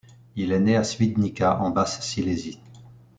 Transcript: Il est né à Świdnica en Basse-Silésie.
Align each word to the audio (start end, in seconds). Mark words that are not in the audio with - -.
Il 0.35 0.51
est 0.51 0.59
né 0.59 0.77
à 0.77 0.83
Świdnica 0.83 1.59
en 1.59 1.69
Basse-Silésie. 1.69 2.59